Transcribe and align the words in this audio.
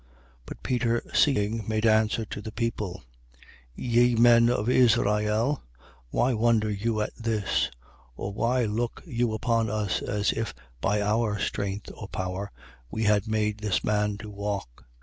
But 0.47 0.63
Peter 0.63 1.03
seeing, 1.13 1.63
made 1.67 1.85
answer 1.85 2.25
to 2.25 2.41
the 2.41 2.51
people: 2.51 3.03
Ye 3.75 4.15
men 4.15 4.49
of 4.49 4.67
Israel, 4.67 5.61
why 6.09 6.33
wonder 6.33 6.71
you 6.71 7.01
at 7.01 7.13
this? 7.15 7.69
Or 8.15 8.33
why 8.33 8.63
look 8.65 9.03
you 9.05 9.31
upon 9.35 9.69
us, 9.69 10.01
as 10.01 10.31
if 10.31 10.55
by 10.81 11.03
our 11.03 11.37
strength 11.37 11.91
or 11.93 12.07
power 12.07 12.51
we 12.89 13.03
had 13.03 13.27
made 13.27 13.59
this 13.59 13.83
man 13.83 14.17
to 14.17 14.31
walk? 14.31 14.85